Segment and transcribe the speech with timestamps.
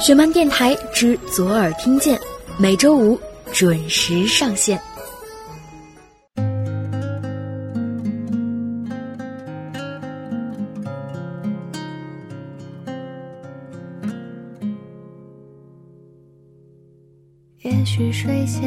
[0.00, 2.18] 雪漫电台之左耳听见，
[2.58, 3.20] 每周五
[3.52, 4.80] 准时上线。
[17.58, 18.66] 也许水仙，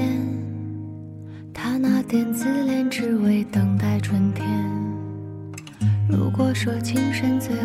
[1.52, 4.47] 他那点自恋，只为等待春天。
[6.07, 7.59] 如果说情深，最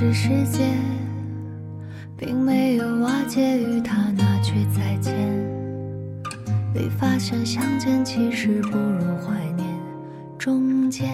[0.00, 0.64] 是世界
[2.16, 5.12] 并没有瓦解与他那句再见，
[6.72, 9.66] 里发现相见其实不如怀念。
[10.38, 11.10] 中间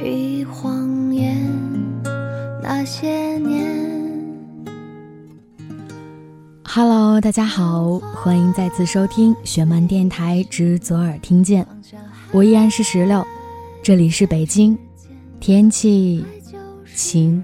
[0.00, 1.36] 一晃眼，
[2.62, 3.66] 那些年。
[6.62, 11.66] Hello，大家好，欢迎再次收听雪漫电台之左耳听见，
[12.30, 13.26] 我依然是石榴，
[13.82, 14.78] 这里是北京，
[15.40, 16.24] 天气
[16.94, 17.42] 晴。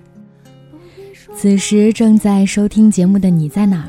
[1.38, 3.86] 此时正在收听节目的你在哪？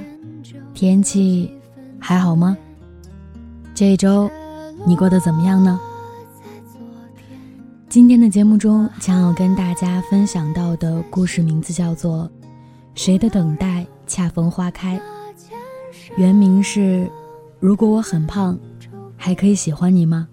[0.73, 1.49] 天气
[1.97, 2.57] 还好吗？
[3.73, 4.29] 这周
[4.85, 5.79] 你过得怎么样呢？
[7.87, 12.29] 今天的节目中将要跟大家分享到的故事名字叫做
[12.95, 14.97] 《谁的等待恰逢花开》。
[16.17, 17.05] 原名是
[17.61, 18.59] 《如果我很胖，
[19.15, 20.27] 还可以喜欢你吗》。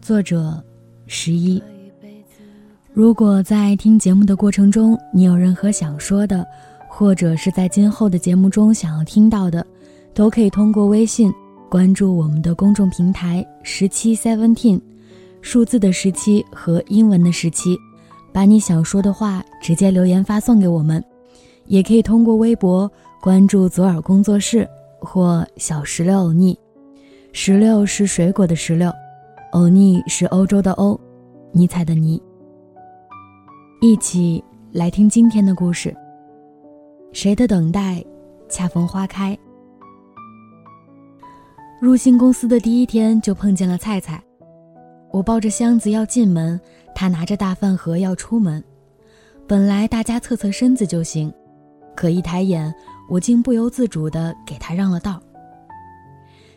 [0.00, 0.62] 作者
[1.08, 1.60] 十一。
[2.96, 6.42] 如果在听节目的过程中，你有任何想说的，
[6.88, 9.62] 或者是在今后的节目中想要听到的，
[10.14, 11.30] 都可以通过微信
[11.68, 14.80] 关注我们的公众平台十七 Seventeen，
[15.42, 17.76] 数字的十七和英文的十七，
[18.32, 21.04] 把你想说的话直接留言发送给我们，
[21.66, 22.90] 也可以通过微博。
[23.20, 24.66] 关注左耳工作室
[25.00, 26.58] 或小石榴欧尼，
[27.34, 28.90] 石榴是水果的石榴，
[29.52, 30.98] 欧尼是欧洲的欧，
[31.52, 32.18] 尼采的尼。
[33.88, 34.42] 一起
[34.72, 35.94] 来听今天的故事。
[37.12, 38.04] 谁的等待，
[38.48, 39.38] 恰逢花开。
[41.80, 44.20] 入新公司的第一天就碰见了菜菜，
[45.12, 46.60] 我抱着箱子要进门，
[46.96, 48.60] 他拿着大饭盒要出门。
[49.46, 51.32] 本来大家侧侧身子就行，
[51.94, 52.74] 可一抬眼。
[53.08, 55.22] 我竟不由自主的给他让了道。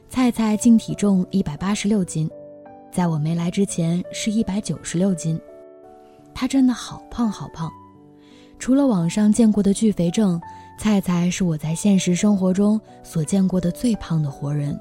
[0.09, 2.27] 菜菜净体重一百八十六斤，
[2.91, 5.39] 在我没来之前是一百九十六斤，
[6.33, 7.71] 他真的好胖好胖。
[8.57, 10.39] 除了网上见过的巨肥症，
[10.77, 14.77] 菜菜是我在现实生活中所见过的最胖的活人，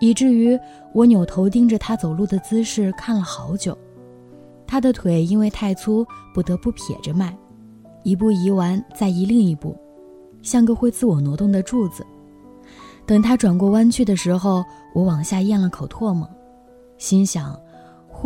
[0.00, 0.58] 以至于
[0.92, 3.76] 我扭头盯着他走路的姿势看了好久。
[4.66, 7.36] 他的腿因为太粗，不得不撇着迈，
[8.02, 9.76] 一步移完再移另一步。
[10.42, 12.06] 像个会自我挪动的柱子。
[13.04, 16.28] 等他转过弯去的时候，我往下咽了口唾沫，
[16.98, 17.58] 心想，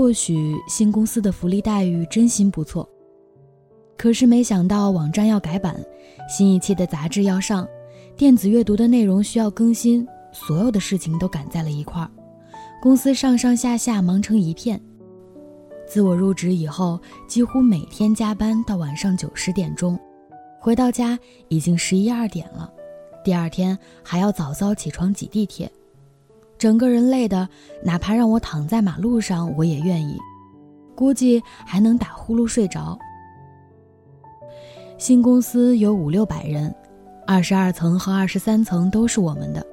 [0.00, 2.88] 或许新公司的福利待遇真心不错。
[3.98, 5.76] 可是没想到网站要改版，
[6.26, 7.68] 新一期的杂志要上，
[8.16, 12.10] 电子阅读的内容需要更新，所有的事情都赶在了一块儿，
[12.80, 14.80] 公司上上下下忙成一片。
[15.86, 20.00] 自我入职以后，几乎每天加班到晚上九十点钟。
[20.58, 21.18] 回到家
[21.48, 22.72] 已经十一二点了，
[23.22, 25.70] 第二天还要早早起床挤地铁，
[26.60, 27.48] 整个人累的，
[27.82, 30.18] 哪怕让我躺在马路上我也愿意，
[30.94, 32.98] 估计还能打呼噜睡着。
[34.98, 36.72] 新公司有五六百人，
[37.26, 39.66] 二十二层和二十三层都是我们的。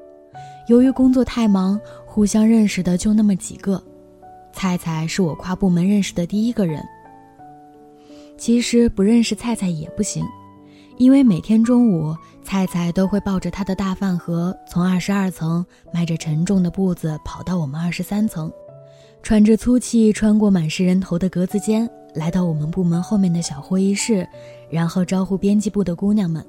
[0.70, 3.84] 由于工作太忙，互相认识的就那么几个。
[4.54, 6.82] 菜菜是我跨部门认识的第一个人。
[8.38, 10.26] 其实不认识菜菜也不行。
[10.98, 15.64] 因为每天中午，菜菜都会抱着他的大饭盒，从二十二层
[15.94, 18.52] 迈着沉重的步子跑到我们二十三层，
[19.22, 24.28] 喘着粗气穿过满是人头的格子间，来到我们部门后面的小会议室，
[24.72, 26.44] 然后招呼编辑部的姑娘们：“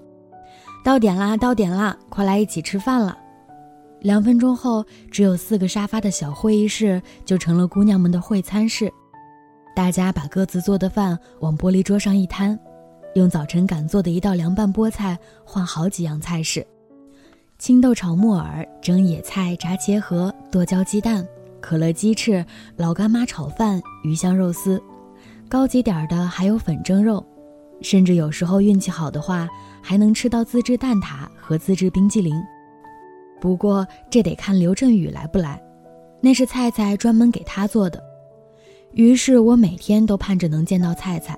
[0.82, 3.18] 到点啦，到点啦，快来一起吃饭了。”
[4.00, 8.90] 两分钟后，只有四个沙发的小会议室就成了姑娘们的会餐室，
[9.76, 12.58] 大家把各自做的饭往玻璃桌上一摊。
[13.18, 16.64] 用早晨赶做的一道凉拌菠菜换好几样菜式：
[17.58, 21.26] 青豆炒木耳、蒸野菜、炸茄盒、剁椒鸡蛋、
[21.60, 24.80] 可乐鸡翅、老干妈炒饭、鱼香肉丝。
[25.48, 27.24] 高级点的还有粉蒸肉，
[27.82, 29.48] 甚至有时候运气好的话，
[29.82, 32.32] 还能吃到自制蛋挞和自制冰激凌。
[33.40, 35.60] 不过这得看刘振宇来不来，
[36.20, 38.00] 那是菜菜专门给他做的。
[38.92, 41.36] 于是我每天都盼着能见到菜菜。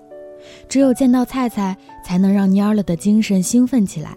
[0.69, 4.17] 只有见到菜菜，才能让蔫了的精神兴奋起来，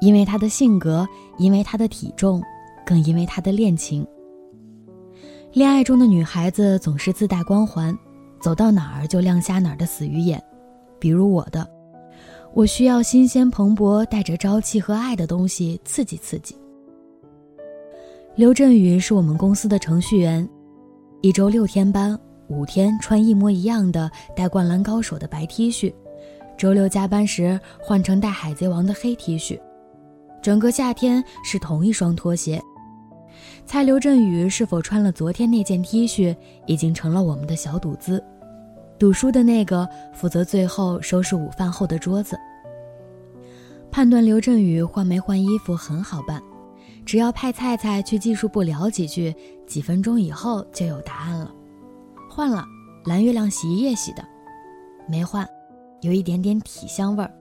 [0.00, 1.06] 因为她的性格，
[1.38, 2.42] 因为她的体重，
[2.84, 4.06] 更因为她的恋情。
[5.52, 7.96] 恋爱中的女孩子总是自带光环，
[8.40, 10.42] 走到哪儿就亮瞎哪儿的死鱼眼，
[10.98, 11.68] 比如我的，
[12.52, 16.56] 我需要新鲜蓬勃、带着朝气和爱的东西刺激刺激。
[18.34, 20.48] 刘振宇是我们公司的程序员，
[21.20, 22.18] 一周六天班，
[22.48, 25.92] 五天穿一模一样的带灌篮高手的白 T 恤，
[26.56, 29.58] 周六加班时换成带海贼王的黑 T 恤，
[30.42, 32.60] 整个夏天是同一双拖鞋。
[33.66, 36.36] 猜刘振宇是否穿了昨天那件 T 恤，
[36.66, 38.22] 已经成了我们的小赌资。
[38.98, 42.38] 赌输的那个负责最后收拾午饭后的桌子。
[43.90, 46.42] 判断刘振宇换没换衣服很好办。
[47.04, 49.34] 只要派菜菜去技术部聊几句，
[49.66, 51.52] 几分钟以后就有答案了。
[52.36, 52.66] 换了
[53.04, 54.24] 蓝月亮洗衣液洗的，
[55.06, 55.48] 没换，
[56.00, 57.32] 有一点点体香味儿。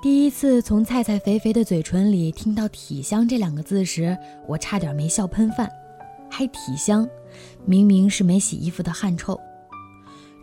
[0.00, 4.16] 第一次从菜菜肥肥的嘴唇里听到“体香”这两个字时，
[4.48, 5.70] 我差点没笑喷饭。
[6.30, 7.06] 还体香，
[7.66, 9.38] 明明是没洗衣服的汗臭。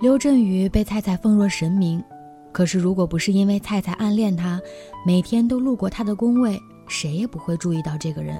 [0.01, 2.03] 刘振宇被菜菜奉若神明，
[2.51, 4.61] 可是如果不是因为菜菜暗恋他，
[5.03, 6.61] 每天都路过他的工位。
[6.87, 8.39] 谁也不会注意到这个人，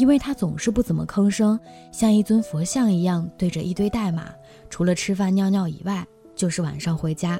[0.00, 1.60] 因为他总是不怎么吭声，
[1.92, 4.30] 像一尊佛像一样对着一堆代码，
[4.70, 6.02] 除了吃饭尿尿以外，
[6.34, 7.38] 就是晚上回家。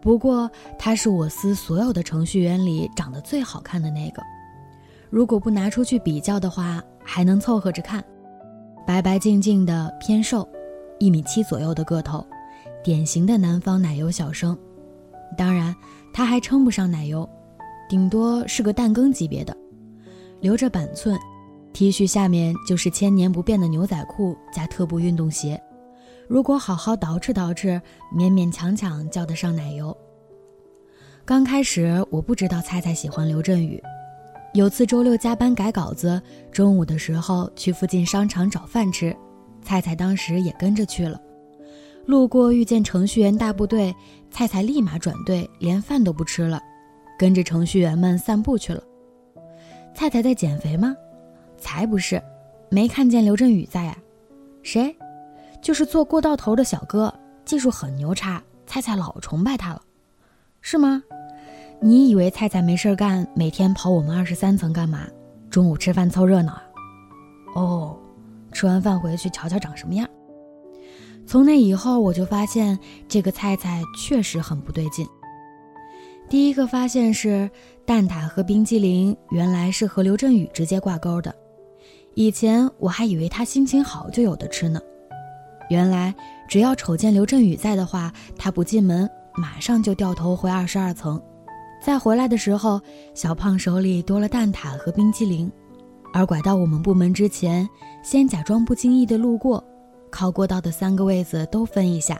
[0.00, 4.22] 不过他是我司所有的程序员里长得最好看的那个，
[5.10, 8.04] 如果不拿出去比较的话，还能凑合着看。
[8.86, 10.48] 白白净净的，偏瘦，
[11.00, 12.24] 一米七左右的个头，
[12.84, 14.56] 典型的南方奶油小生。
[15.36, 15.74] 当然，
[16.14, 17.28] 他还称不上奶油。
[17.88, 19.56] 顶多是个蛋羹级别的，
[20.40, 21.18] 留着板寸
[21.72, 25.60] ，T 恤下面就是千年不变的牛仔裤加特步运动鞋。
[26.26, 27.80] 如果好好捯饬捯饬，
[28.14, 29.96] 勉勉强强叫得上奶油。
[31.24, 33.82] 刚开始我不知道菜菜喜欢刘振宇，
[34.54, 36.20] 有次周六加班改稿子，
[36.50, 39.14] 中午的时候去附近商场找饭吃，
[39.62, 41.20] 菜菜当时也跟着去了。
[42.06, 43.94] 路过遇见程序员大部队，
[44.30, 46.60] 菜菜立马转队，连饭都不吃了。
[47.18, 48.82] 跟着程序员们散步去了。
[49.94, 50.94] 菜菜在减肥吗？
[51.58, 52.22] 才不是，
[52.70, 53.96] 没看见刘振宇在呀。
[54.62, 54.94] 谁？
[55.60, 57.12] 就是做过道头的小哥，
[57.44, 59.82] 技术很牛叉，菜菜老崇拜他了。
[60.60, 61.02] 是吗？
[61.80, 65.06] 你以为菜菜没事干，每天跑我们二十三层干嘛？
[65.50, 66.62] 中午吃饭凑热闹啊？
[67.54, 67.98] 哦，
[68.52, 70.08] 吃完饭回去瞧瞧长什么样。
[71.26, 72.78] 从那以后，我就发现
[73.08, 75.06] 这个菜菜确实很不对劲。
[76.28, 77.50] 第一个发现是
[77.86, 81.34] 蛋挞和冰激凌原来是和刘振宇直接挂钩的，
[82.18, 84.80] 以前我还以为他心情好就有的吃呢。
[85.70, 86.12] 原来
[86.48, 91.22] 只要瞅见刘振宇在的话，他不进门马上就掉头回二十二层，
[91.80, 92.80] 再回来的时候，
[93.14, 95.48] 小胖手里多了蛋挞和冰激凌，
[96.12, 97.68] 而拐到我们部门之前，
[98.02, 99.62] 先假装不经意的路过，
[100.10, 102.18] 靠过道的三个位子都分一下，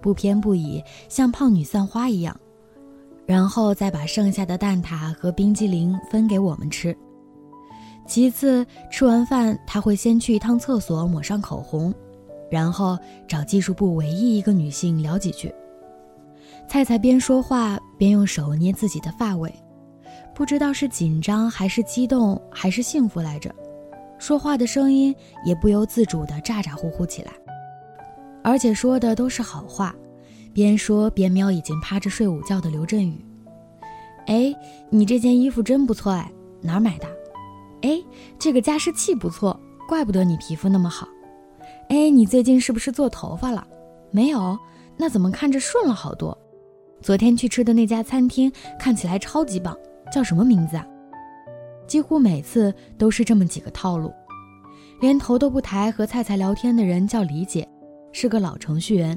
[0.00, 2.34] 不偏不倚，像胖女散花一样。
[3.26, 6.96] 然后再把剩下的蛋挞和冰激凌分给我们吃。
[8.06, 11.92] 其次，吃完饭他会先去一趟厕所抹上口红，
[12.50, 15.52] 然后找技术部唯一一个女性聊几句。
[16.68, 19.52] 菜菜边说话边用手捏自己的发尾，
[20.34, 23.54] 不知道是紧张还是激动还是幸福来着，
[24.18, 25.14] 说话的声音
[25.44, 27.32] 也不由自主地咋咋呼呼起来，
[28.42, 29.94] 而且说的都是好话。
[30.52, 33.22] 边说边瞄已经趴着睡午觉的刘振宇，
[34.26, 34.54] 哎，
[34.88, 36.32] 你这件衣服真不错哎，
[36.62, 37.06] 哪儿买的？
[37.86, 38.02] 哎，
[38.36, 41.06] 这个加湿器不错，怪不得你皮肤那么好。
[41.88, 43.64] 哎，你最近是不是做头发了？
[44.10, 44.58] 没有，
[44.96, 46.36] 那怎么看着顺了好多？
[47.00, 49.76] 昨天去吃的那家餐厅看起来超级棒，
[50.12, 50.84] 叫什么名字啊？
[51.86, 54.12] 几乎每次都是这么几个套路，
[55.00, 57.68] 连头都不抬和菜菜聊天的人叫李姐，
[58.10, 59.16] 是个老程序员。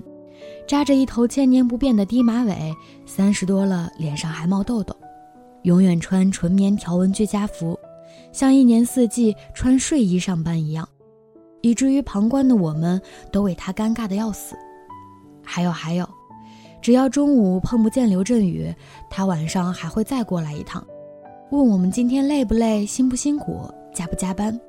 [0.67, 2.71] 扎着一头千年不变的低马尾，
[3.07, 4.95] 三十多了，脸上还冒痘痘，
[5.63, 7.77] 永远穿纯棉条纹居家服，
[8.31, 10.87] 像一年四季穿睡衣上班一样，
[11.61, 14.55] 以至于旁观的我们都为他尴尬的要死。
[15.43, 16.07] 还有还有，
[16.81, 18.73] 只要中午碰不见刘振宇，
[19.09, 20.85] 他晚上还会再过来一趟，
[21.51, 24.59] 问我们今天累不累，辛不辛苦，加不加班。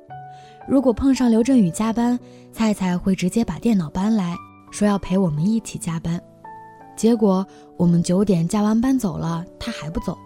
[0.67, 2.19] 如果碰上刘振宇加班，
[2.51, 4.35] 菜菜会直接把电脑搬来。
[4.71, 6.17] 说要陪我们一起加班，
[6.95, 10.17] 结果我们九点加完班走了，他还不走。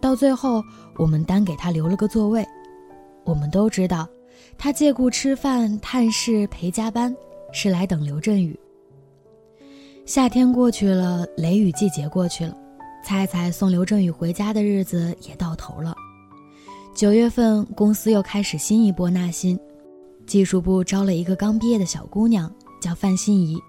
[0.00, 0.62] 到最后，
[0.96, 2.46] 我们单给他留了个座位。
[3.24, 4.08] 我们都知道，
[4.56, 7.14] 他借故吃饭、探视、陪加班，
[7.52, 8.58] 是来等刘振宇。
[10.04, 12.56] 夏天过去了，雷雨季节过去了，
[13.04, 15.96] 菜菜送刘振宇回家的日子也到头了。
[16.94, 19.58] 九月份，公司又开始新一波纳新。
[20.26, 22.50] 技术部招了一个刚毕业的小姑娘，
[22.80, 23.60] 叫范心怡，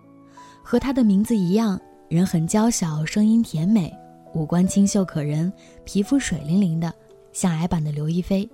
[0.64, 1.80] 和她的名字一样，
[2.10, 3.92] 人很娇小，声音甜美，
[4.34, 5.52] 五官清秀可人，
[5.84, 6.94] 皮肤水灵灵的，
[7.32, 8.48] 像矮版的刘亦菲。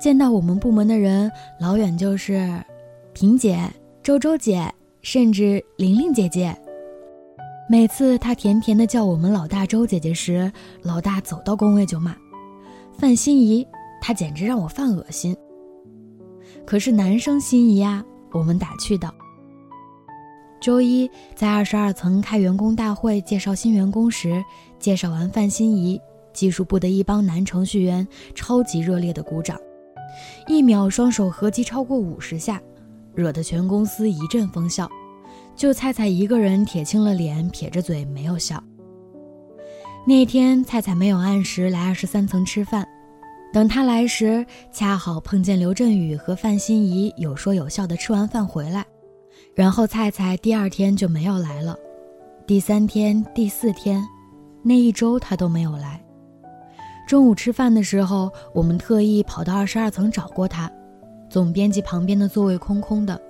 [0.00, 1.30] 见到我们部门的人，
[1.60, 2.62] 老远就是
[3.12, 3.70] 萍姐、
[4.02, 4.72] 周周姐，
[5.02, 6.56] 甚至玲玲姐姐。
[7.68, 12.16] 每次她甜甜的叫我们老大周姐姐时，老大走到工位就骂
[12.98, 13.66] 范心怡，
[14.00, 15.36] 她简直让我犯恶心。
[16.66, 19.14] 可是男生心仪呀，我们打趣道。
[20.62, 24.40] 周一在二十二层开员工大会介绍新员工时，
[24.78, 26.00] 介绍完范心怡，
[26.32, 29.58] 技术部的一帮男程序员超级热烈的鼓掌，
[30.46, 32.62] 一秒双手合击超过五十下，
[33.12, 34.88] 惹得全公司一阵疯笑。
[35.56, 38.62] 就菜菜一个人铁青了脸，撇着嘴没有笑。
[40.06, 42.86] 那天菜菜没有按时来二十三层吃饭。
[43.52, 48.86] 等他来时，恰好碰见刘振宇和范心怡有说有笑的吃完饭回来，
[49.54, 51.76] 然后菜菜第二天就没有来了，
[52.46, 54.02] 第三天、第四天，
[54.62, 56.02] 那一周他都没有来。
[57.06, 60.72] 中午吃饭的时候，我们特意跑到二十二层找过他，
[61.28, 63.20] 总编辑旁边的座位空空的，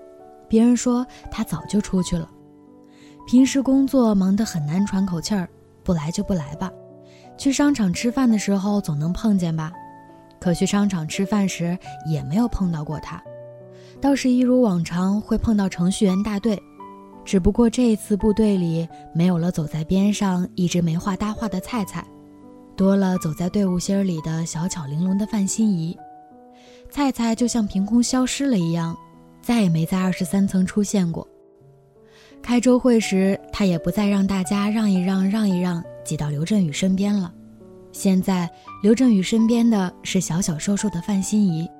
[0.48, 2.28] 别人说他早就出去了。
[3.26, 5.48] 平时工作忙得很难喘口气儿，
[5.82, 6.70] 不来就不来吧，
[7.36, 9.72] 去商场吃饭的时候总能碰见吧。
[10.38, 11.76] 可去商场吃饭时
[12.06, 13.20] 也没有碰到过他，
[14.02, 16.60] 倒是一如往常会碰到程序员大队，
[17.24, 22.04] 只不过这一次部队里没有了走在边上一直没话搭话的菜菜，
[22.74, 25.96] 多了走在队伍心里的小巧玲珑的范心怡。
[26.90, 28.96] 菜菜就像凭空消失了一样，
[29.40, 31.26] 再也没在二十三层出现过。
[32.42, 37.32] 开周会时，他也不再让大家让一让让一让，挤到刘振宇身边了。
[37.92, 38.50] 现在，
[38.82, 41.70] 刘振宇身边的是小小瘦瘦的范心怡。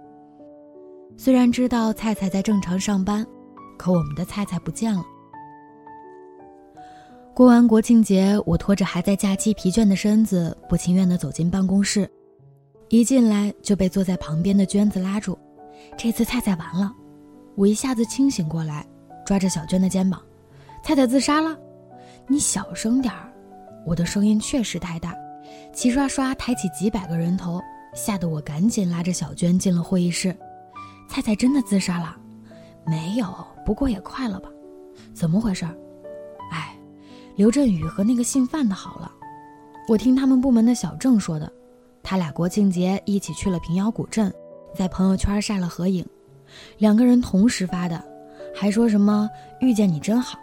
[1.17, 3.27] 虽然知道菜菜在正常上班，
[3.79, 5.05] 可我们的菜菜不见了。
[7.35, 12.11] 过完国庆节，我拖着还在假期疲倦的身子，不情愿地走进办公室。
[12.89, 15.39] 一进来就被坐在旁边的娟子拉住。
[15.97, 16.93] 这次菜菜完了，
[17.55, 18.87] 我一下子清醒过来，
[19.25, 20.21] 抓着小娟的肩膀
[20.85, 21.57] ：“菜菜自杀了，
[22.27, 23.33] 你小声点儿。”
[23.87, 25.15] 我的声音确实太大。
[25.73, 27.61] 齐刷刷抬起几百个人头，
[27.95, 30.37] 吓得我赶紧拉着小娟进了会议室。
[31.13, 32.17] 菜菜真的自杀了？
[32.87, 33.27] 没有，
[33.67, 34.49] 不过也快了吧？
[35.13, 35.67] 怎么回事？
[36.51, 36.75] 哎，
[37.37, 39.13] 刘振宇和那个姓范的好了。
[39.89, 41.53] 我听他们部门的小郑说的，
[42.03, 44.33] 他俩国庆节一起去了平遥古镇，
[44.75, 46.03] 在朋友圈晒了合影，
[46.79, 48.03] 两个人同时发的，
[48.55, 49.29] 还说什么
[49.61, 50.39] 遇见你真好。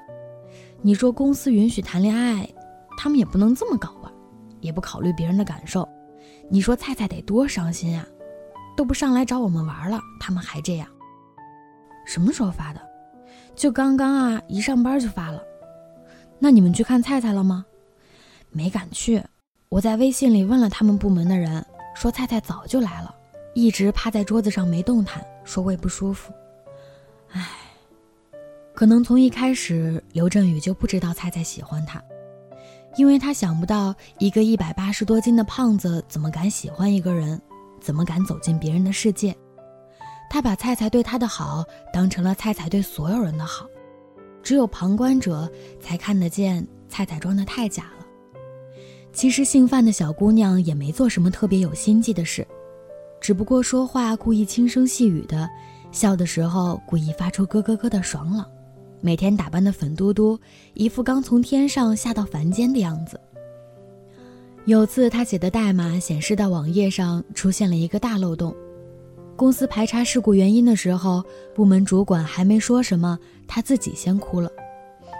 [0.83, 2.47] 你说公司允许谈恋爱，
[2.95, 4.11] 他们也不能这么搞吧？
[4.61, 5.89] 也不考虑别人的感受，
[6.47, 8.05] 你说菜菜得多伤心啊！
[8.79, 10.87] 都不上来找我们玩了，他们还这样。
[12.05, 12.79] 什么时候发的？
[13.53, 15.43] 就刚刚啊，一上班就发了。
[16.39, 17.65] 那你们去看菜菜了吗？
[18.51, 19.21] 没敢去。
[19.67, 23.13] 我在微信里问了他们部门的人，说菜菜早就来了，
[23.53, 26.31] 一直趴在桌子上没动弹，说胃不舒服。
[27.33, 27.49] 唉，
[28.73, 32.01] 可能从一开始刘振宇就不知道菜菜喜欢他。
[32.95, 37.41] 因为他想不到一个一百八十多斤的胖子怎么敢喜欢一个人，
[37.79, 39.35] 怎么敢走进别人的世界。
[40.29, 43.65] 他把菜菜对他的好当成了菜菜对所有人的好，
[44.43, 48.05] 只有旁观者才看得见菜菜装的太假了。
[49.11, 52.47] 其实姓范的小姑娘也没做什么特别有心计的事，
[53.19, 55.49] 只不过说话故意轻声细语的，
[55.91, 58.45] 笑的时候故意发出咯咯咯的爽朗。
[59.01, 60.39] 每天打扮的粉嘟嘟，
[60.75, 63.19] 一副刚从天上下到凡间的样子。
[64.69, 68.55] 有次他写的代码显示到网页上出现了一个大漏洞，
[69.35, 71.23] 公司排查事故原因的时候，
[71.55, 74.47] 部门主管还没说什么，他自己先哭了。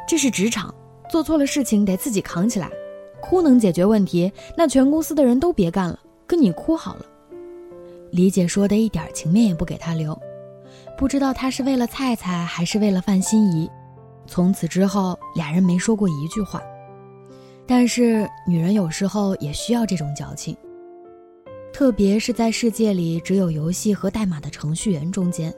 [0.08, 0.72] 这是职场，
[1.10, 2.70] 做错了事情得自己扛起来，
[3.24, 7.06] 哭能解决问题，那全公司的人都别干了，跟你哭好了。
[8.12, 10.15] 李姐说的一点情面也不给他留。
[10.96, 13.68] 不知道他是为了菜菜还是为了范心怡，
[14.27, 16.62] 从此之后俩人没说过一句话。
[17.69, 20.57] 但是女人有时候也需要这种矫情，
[21.71, 25.53] 特别是在世界里只有游戏和代码的程序员中间。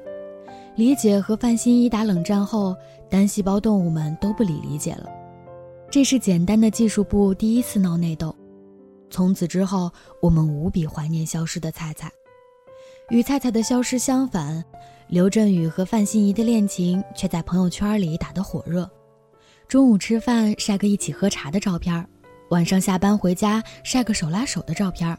[0.76, 2.76] 李姐和范心怡打冷战后，
[3.10, 5.10] 单细胞动物们都不理李姐了。
[5.90, 8.36] 这是简单的技术部第一次闹内斗。
[9.10, 9.90] 从此之后，
[10.22, 12.12] 我们无比怀念消失的菜菜。
[13.10, 14.62] 与菜菜的消失相反。
[15.08, 18.90] 刘振宇和范心怡的恋情却在朋友圈里打得火热。
[19.72, 22.06] 中午吃饭晒个一起喝茶的照片，
[22.50, 25.18] 晚上下班回家晒个手拉手的照片，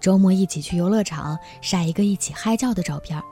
[0.00, 3.22] 周末一起去游乐场晒一个一起嗨叫的照片，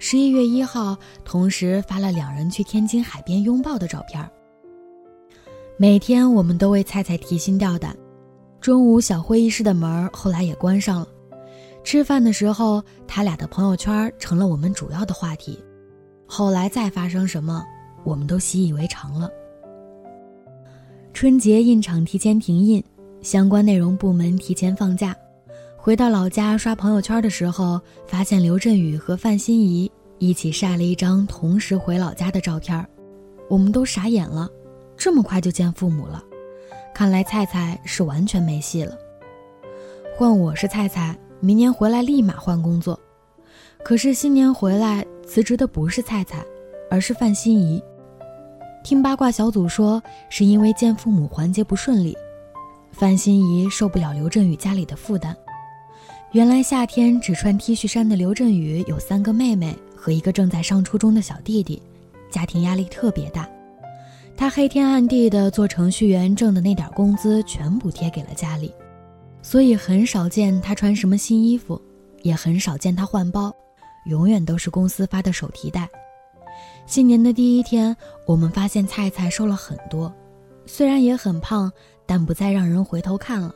[0.00, 4.28] 十一月一号，同时发了两人去天津海边拥抱的照片。
[5.76, 7.96] 每天我们都为菜菜提心吊胆。
[8.60, 11.06] 中午小会议室的门后来也关上了。
[11.84, 15.62] 吃饭的时候，他俩的朋友圈成了我们主要的话题。
[16.26, 17.64] 后来再发生什么，
[18.02, 19.30] 我们都习以为常了。
[21.12, 22.82] 春节印厂提前停印，
[23.20, 25.14] 相关内容部门提前放假。
[25.76, 32.84] 回到老家刷朋友圈的时候，发现刘振宇和范心怡一起晒了一张同时回老家的照片，
[33.48, 34.48] 我们都傻眼了，
[34.96, 36.22] 这么快就见父母了，
[36.94, 38.96] 看来菜菜是完全没戏了。
[40.16, 42.98] 换我是菜菜，明年回来立马换工作。
[43.84, 46.44] 可是新年回来辞职的不是菜菜，
[46.90, 47.82] 而是范心怡。
[48.82, 52.16] 听八卦小组说，是因为见父母环节不顺利，
[52.90, 55.36] 范心怡受不了刘振宇家里的负担。
[56.32, 61.80] 原来夏天只穿 T 恤衫的刘振宇有三个妹妹和一个正在上初中的小弟弟，
[62.30, 63.48] 家庭压力特别大。
[64.36, 68.72] 他黑天暗地的做程序员挣的那点工资全补贴给了家里，
[69.42, 71.80] 所以很少见他穿什么新衣服，
[72.22, 73.54] 也很少见他换包，
[74.06, 75.88] 永远都是公司发的手提袋。
[76.86, 77.96] 新年的第一天，
[78.26, 80.12] 我们发现菜菜瘦了很多，
[80.66, 81.72] 虽然也很胖，
[82.04, 83.54] 但不再让人回头看了。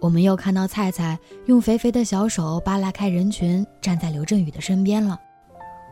[0.00, 5.20] 我们又看到菜菜用肥肥的小手扒拉开人群，站在刘振宇的身边了。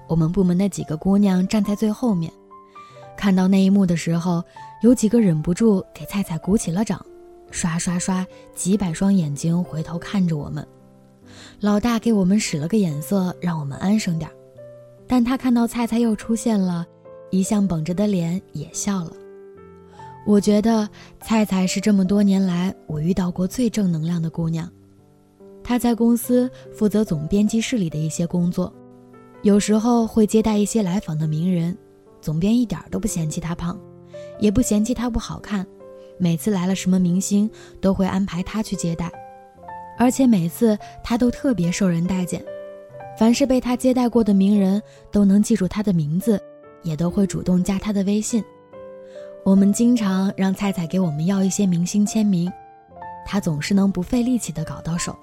[0.08, 2.32] 我们部门的几个姑娘站在最后面，
[3.16, 4.42] 看到那一幕的时候，
[4.82, 7.04] 有几个忍不住给菜菜鼓起了掌，
[7.50, 10.66] 刷刷刷，几百双眼睛回头看着我们。
[11.60, 14.30] 老大给我们使了个眼色，让我们安生点
[15.10, 16.86] 但他看到菜菜又出现了，
[17.30, 19.10] 一向绷着的脸也笑了。
[20.24, 20.88] 我觉得
[21.20, 24.70] 菜菜是这么多年来我遇到过最正能量的姑娘。
[25.64, 28.72] 她在公司负责总编辑室里的一些工作，
[29.42, 31.76] 有时候会接待一些来访的名人，
[32.20, 33.76] 总编一点都不嫌弃她胖，
[34.38, 35.66] 也不嫌弃她不好看。
[36.18, 39.10] 每次来了什么明星，都会安排她去接待，
[39.98, 42.40] 而且每次她都特别受人待见。
[43.20, 46.40] 凡是被他接待过的名人，都能记住他的名字，
[46.82, 48.42] 也都会主动加他的微信。
[49.44, 52.50] 我们经常让菜菜给我们要一些明星签名，
[53.26, 55.14] 他总是能不费力气的搞到手。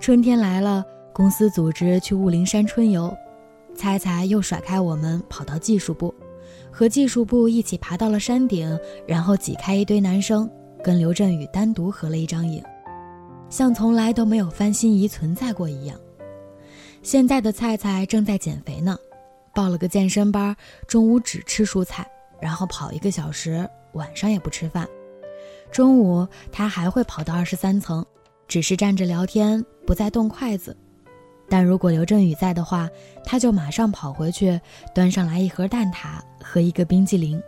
[0.00, 3.16] 春天来了，公司组织去雾灵山春游，
[3.76, 6.12] 菜菜又甩开我们跑到技术部，
[6.68, 10.50] 和技术部一起爬到了山顶，然后挤开一堆男生，
[10.82, 12.60] 跟刘振宇单独合了一张影，
[13.48, 15.96] 像从来都没有翻心仪存在过一样。
[17.02, 18.96] 现在的菜菜正在减肥呢，
[19.54, 20.54] 报了个健身班，
[20.86, 22.06] 中午只吃蔬菜。
[22.40, 24.88] 然后跑一个小时，晚上也不吃饭。
[25.70, 28.04] 中午他还会跑到二十三层，
[28.48, 30.74] 只是站着聊天，不再动筷子。
[31.50, 32.88] 但如果刘振宇在的话，
[33.24, 34.58] 他就马上跑回去，
[34.94, 37.42] 端上来一盒蛋挞和一个冰激凌。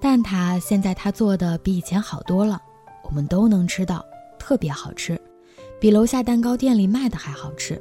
[0.00, 2.60] 蛋挞现在他做的比以前好多了，
[3.02, 4.02] 我们都能吃到，
[4.38, 5.20] 特别好吃，
[5.78, 7.80] 比楼下蛋糕店里卖的还好吃。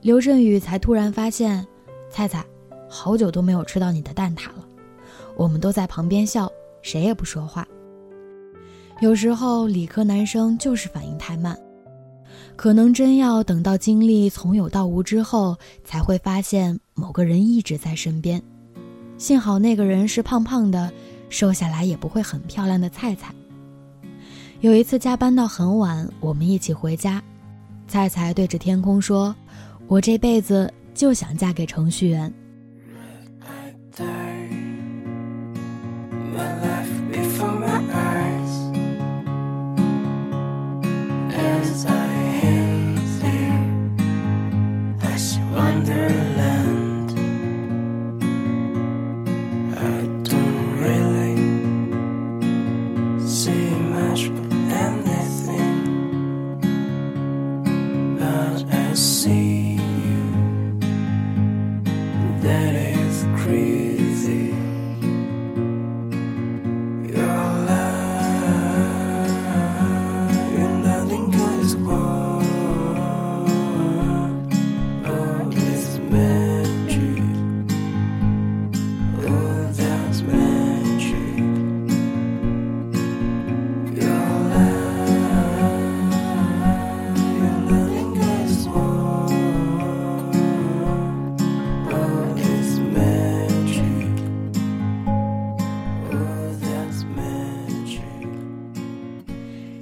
[0.00, 1.66] 刘振宇才突然发现，
[2.08, 2.44] 菜菜，
[2.88, 4.64] 好久都没有吃到你的蛋挞了。
[5.36, 6.50] 我们都在旁边笑，
[6.82, 7.66] 谁也不说话。
[9.00, 11.58] 有时候理科男生就是反应太慢，
[12.54, 18.40] 可能真要等到经历从有到无之后，才会发现某个人一直在身边。
[19.16, 20.92] 幸好那个人是胖胖的，
[21.28, 23.34] 瘦下来也不会很漂亮的菜菜。
[24.60, 27.20] 有一次加班到很晚，我们一起回家，
[27.88, 29.34] 菜菜对着天空说
[29.88, 32.32] ：“我这辈子就想嫁给程序员。”“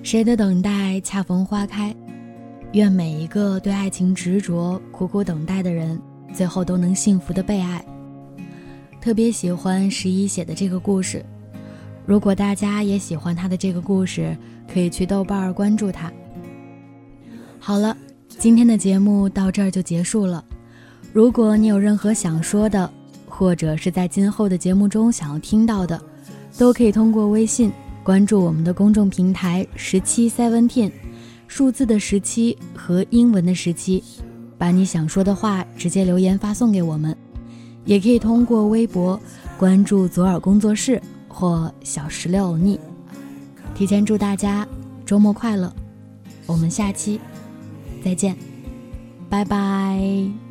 [0.07, 1.93] 谁的等待恰逢花开”，
[2.75, 6.01] 愿每一个对爱情执着、苦苦等待的人，
[6.33, 7.85] 最后都能幸福的被爱。
[9.01, 11.27] 特别喜欢十一写的这个故事，
[12.07, 14.37] 如果大家也喜欢他的这个故事，
[14.73, 16.09] 可以去豆瓣关注他。
[17.59, 17.97] 好了，
[18.29, 20.45] 今天的节目到这儿就结束了。
[21.13, 22.89] 如果你有任何想说的，
[23.29, 26.01] 或者是在今后的节目中想要听到的，
[26.57, 27.73] 都可以通过微信
[28.07, 30.93] 关注我们的公众平台十七 seventeen，
[31.49, 34.01] 数字的十七和英文的十七，
[34.57, 37.17] 把你想说的话直接留言发送给我们。
[37.85, 39.21] 也可以通过微博
[39.59, 42.79] 关注左耳工作室或小石榴欧尼。
[43.75, 44.65] 提前祝大家
[45.05, 45.75] 周末快乐，
[46.47, 47.21] 我们下期
[48.05, 48.37] 再见，
[49.29, 50.46] 拜拜。